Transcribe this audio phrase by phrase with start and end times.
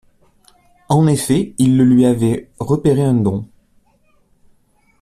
[0.89, 3.47] En effet, il le lui avait repéré un don.